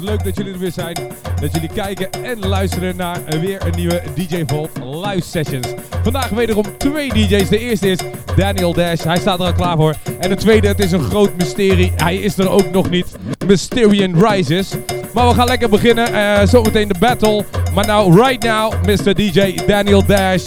[0.00, 0.96] Leuk dat jullie er weer zijn.
[1.40, 5.68] Dat jullie kijken en luisteren naar weer een nieuwe DJ Vault live sessions.
[6.02, 7.48] Vandaag wederom twee DJ's.
[7.48, 7.98] De eerste is
[8.36, 9.04] Daniel Dash.
[9.04, 9.94] Hij staat er al klaar voor.
[10.18, 11.92] En de tweede, het is een groot mysterie.
[11.96, 13.16] Hij is er ook nog niet.
[13.46, 14.70] Mysterian Rises.
[15.12, 16.12] Maar we gaan lekker beginnen.
[16.12, 17.44] Uh, zometeen de battle.
[17.74, 19.14] Maar nou, right now, Mr.
[19.14, 20.46] DJ Daniel Dash.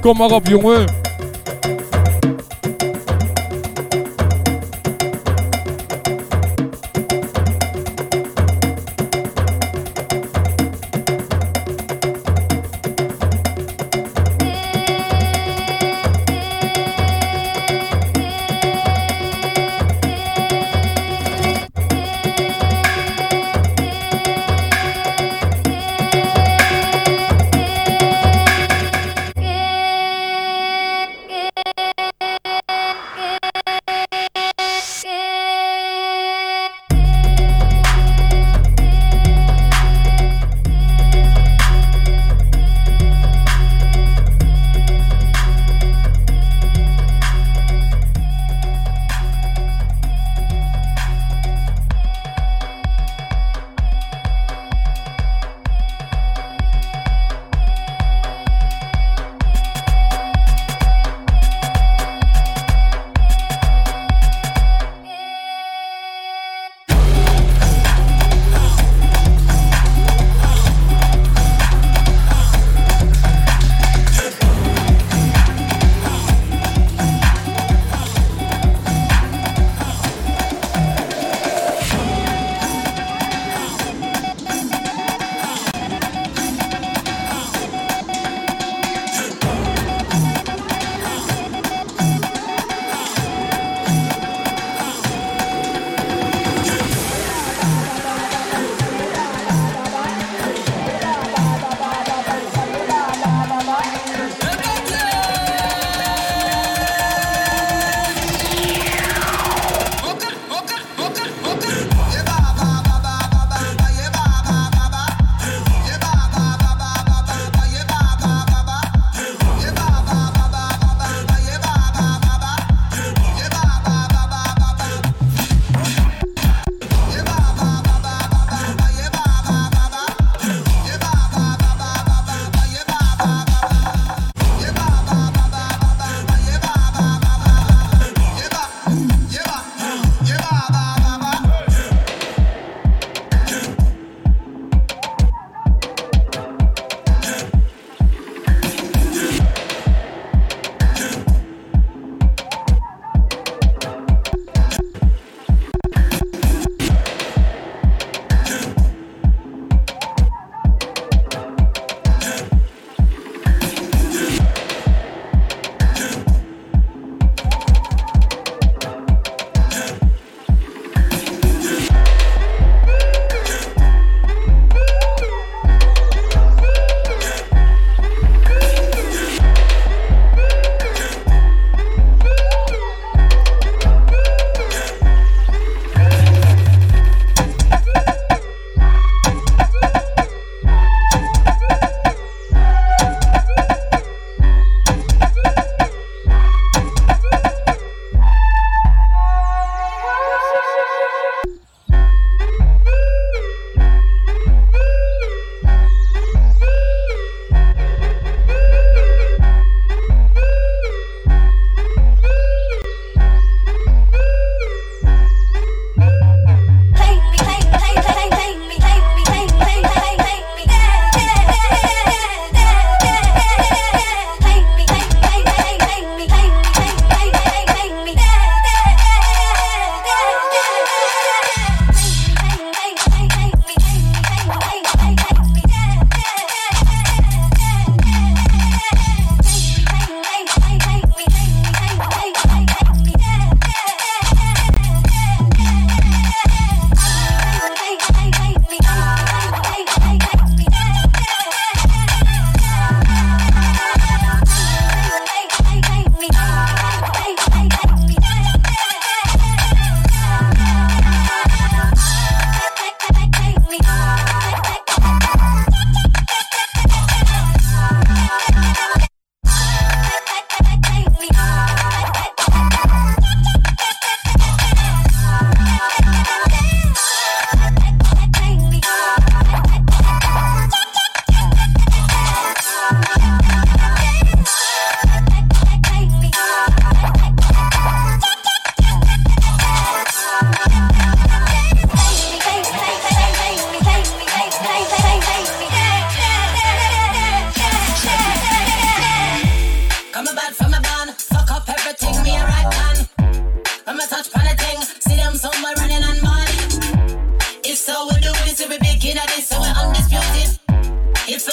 [0.00, 1.05] Kom maar op, jongen.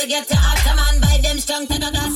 [0.04, 2.13] We get your man by them strong to the glass.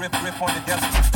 [0.00, 1.10] Rip, rip, rip, rip on the.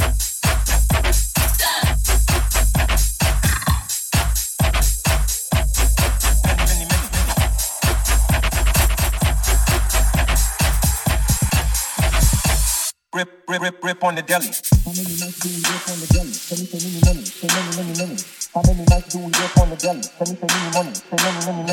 [13.15, 14.47] Rip, rip, rip, rip on the deli.
[14.85, 16.33] How many nights do we work on the deli?
[16.35, 18.17] Say me, say many, many, say many, many.
[18.53, 20.03] How many nights do we work on the deli?
[20.03, 21.65] Say me, say many, money, say many, many,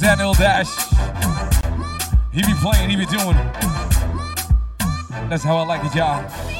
[0.00, 0.68] man Zanil Dash.
[2.32, 3.36] He be playing, he be doing.
[5.28, 6.51] That's how I like it, y'all.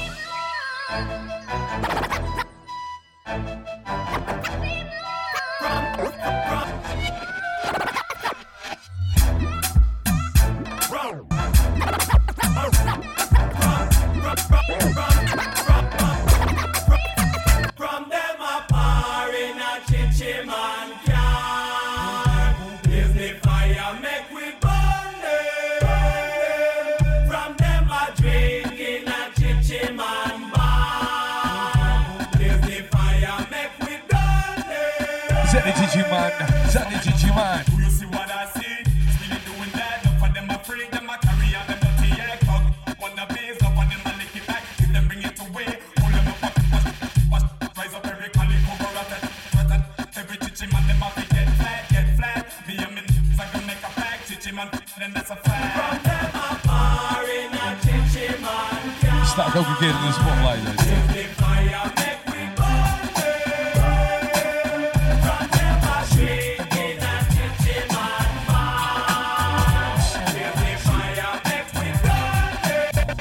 [59.52, 60.64] help you get in the spotlight.
[60.64, 60.78] Like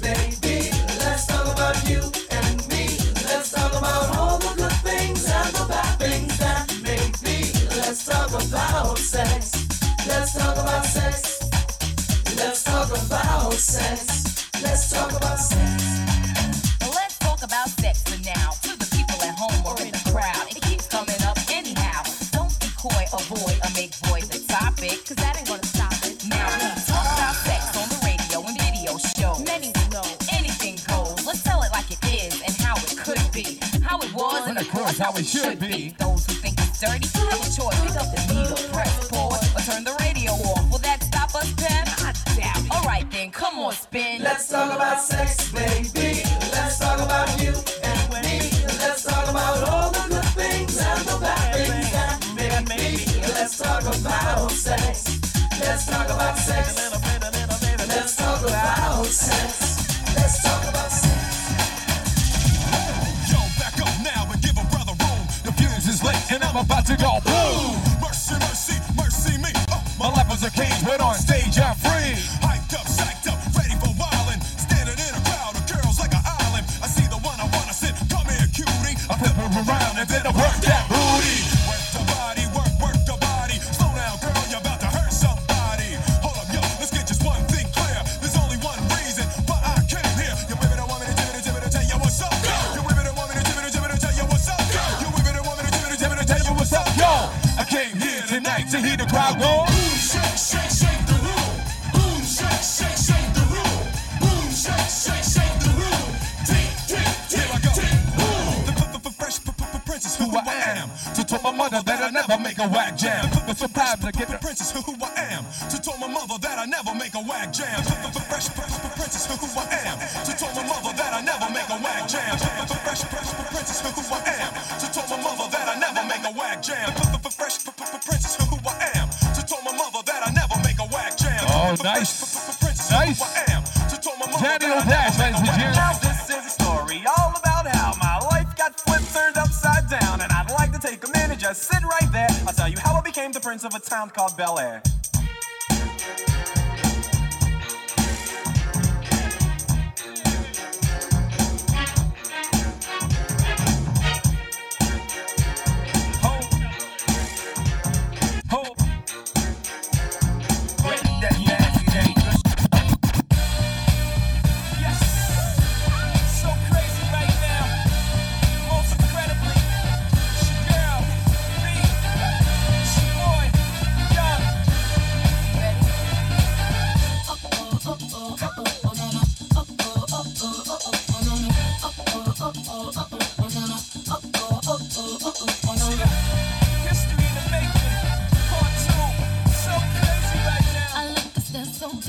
[144.21, 144.60] called Bel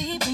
[0.02, 0.31] deep.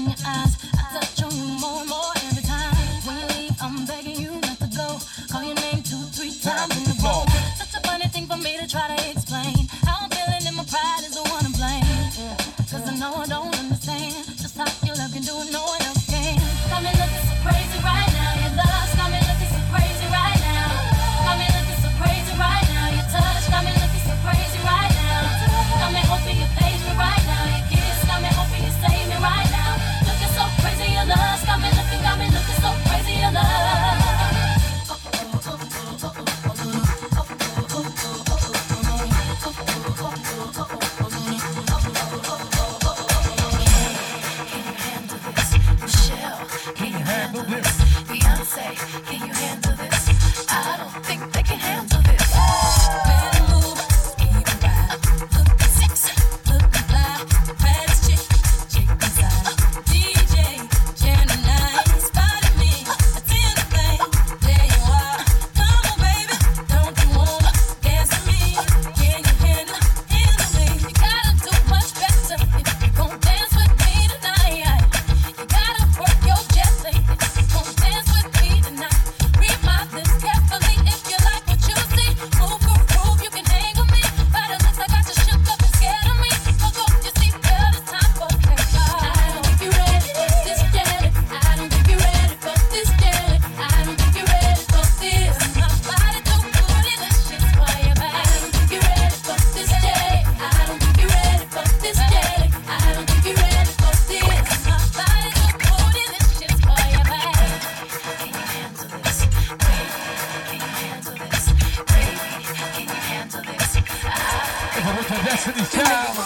[115.29, 116.17] Destiny's Child.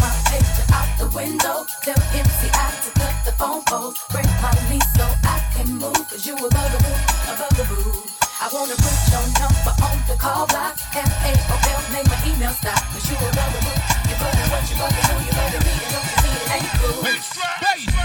[0.00, 4.88] My picture out the window, tell MCI to cut the phone poles, break my knees
[4.96, 6.96] so I can move, cause you a bugaboo,
[7.28, 8.08] a bugaboo.
[8.40, 13.04] I wanna put your number on the call block, F-A-O-L, make my email stop, cause
[13.04, 13.76] you a bugaboo,
[14.08, 16.72] you bugging what you bugging who you bugging me, and don't you see it ain't
[16.80, 17.02] cool.
[17.60, 17.95] Baby.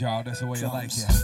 [0.00, 0.22] Y'all.
[0.22, 1.15] That's the way I like it.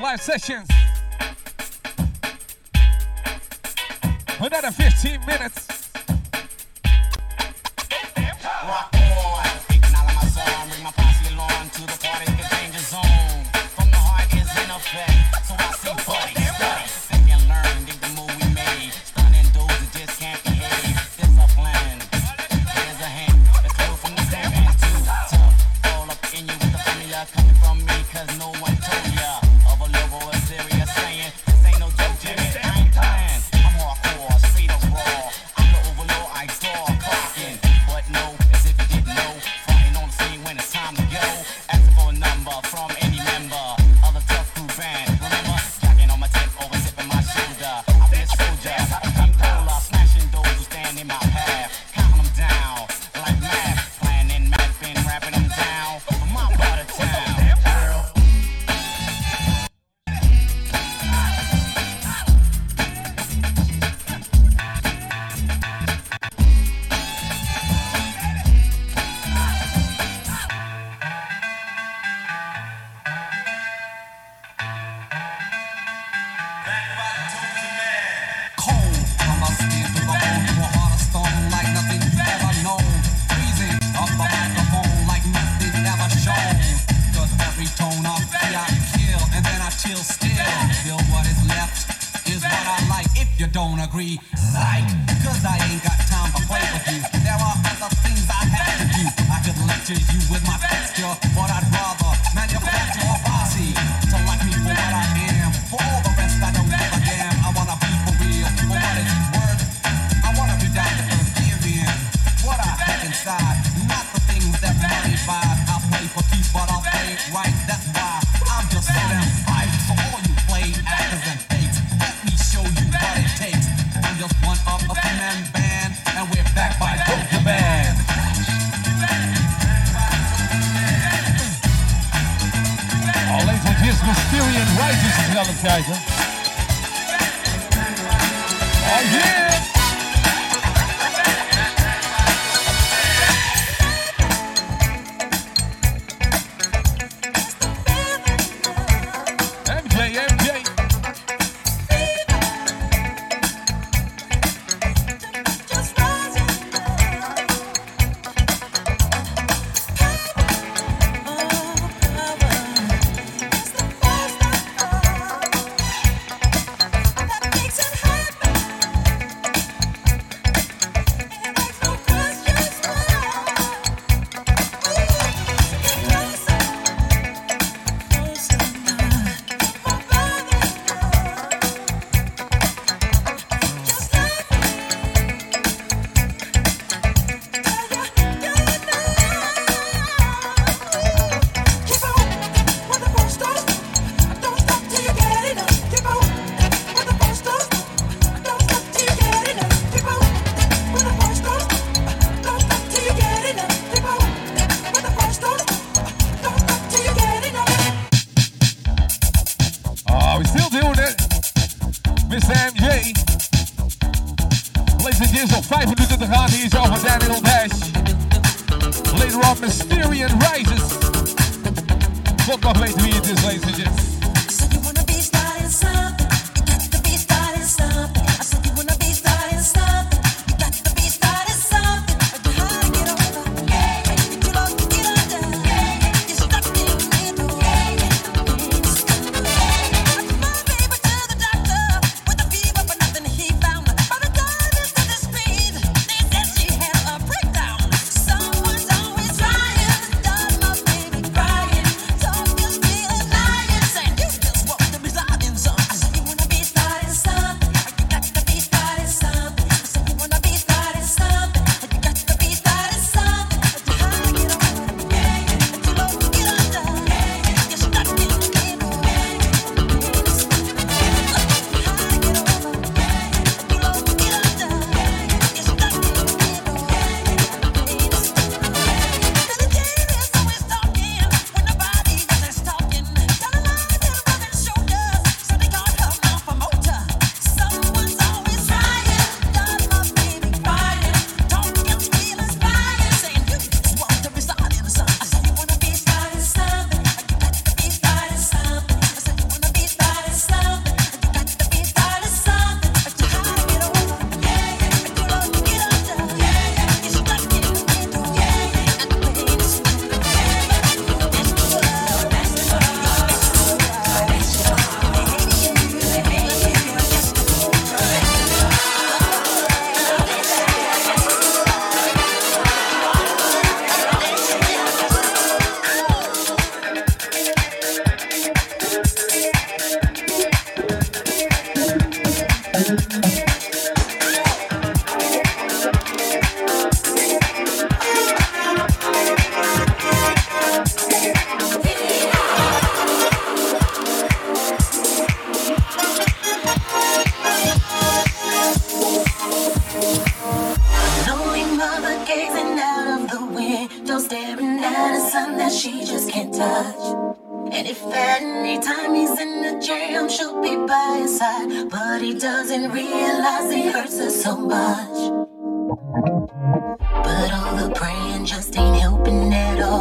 [0.00, 0.68] Live sessions.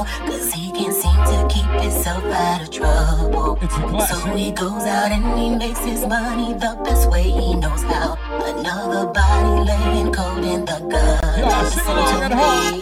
[0.04, 0.28] Helping at all.
[0.28, 3.58] Cause he can't seem to keep himself out of trouble.
[3.62, 4.18] It's a classic.
[4.18, 8.18] So he goes out and he makes his money the best way he knows how.
[8.44, 11.24] Another body laying cold in the gut.
[11.38, 12.82] Yeah, sing along at home.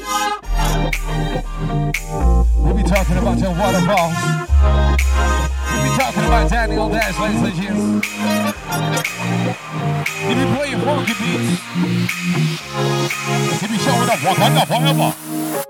[2.57, 4.11] We'll be talking about your waterfall.
[5.71, 8.07] We'll be talking about Daniel Dash, ladies and gents.
[10.19, 11.61] He be playing funky beats.
[13.61, 15.68] He be showing up Wakanda forever.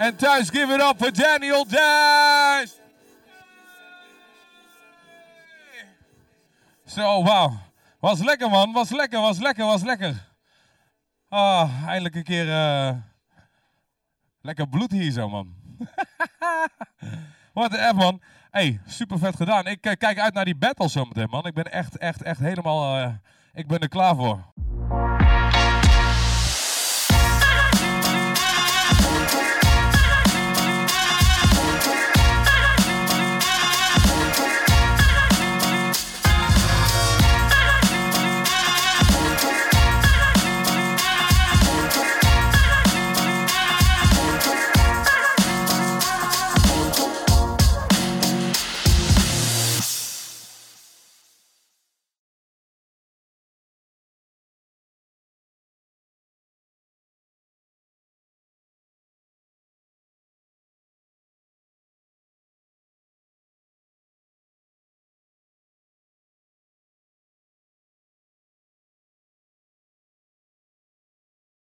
[0.00, 2.70] En thuis, give it up for Daniel Dash.
[6.86, 7.52] Zo, wauw.
[8.00, 8.72] Was lekker, man.
[8.72, 10.28] Was lekker, was lekker, was lekker.
[11.28, 12.96] Ah, eindelijk een keer eh,
[14.40, 15.54] lekker bloed hier zo, man.
[17.54, 18.20] Wat een app, man.
[18.50, 19.66] Hey, super vet gedaan.
[19.66, 21.46] Ik eh, kijk uit naar die battle zometeen, man.
[21.46, 22.98] Ik ben echt, echt, echt helemaal...
[22.98, 23.14] eh,
[23.52, 24.52] ik ben er klaar voor.